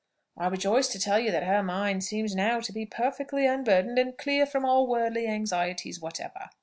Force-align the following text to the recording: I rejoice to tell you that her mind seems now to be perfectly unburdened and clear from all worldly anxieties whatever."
I 0.35 0.47
rejoice 0.47 0.87
to 0.87 0.99
tell 0.99 1.19
you 1.19 1.29
that 1.29 1.43
her 1.43 1.61
mind 1.61 2.03
seems 2.03 2.33
now 2.35 2.59
to 2.59 2.71
be 2.73 2.87
perfectly 2.87 3.45
unburdened 3.45 3.99
and 3.99 4.17
clear 4.17 4.47
from 4.47 4.65
all 4.65 4.87
worldly 4.87 5.27
anxieties 5.27 5.99
whatever." 6.01 6.49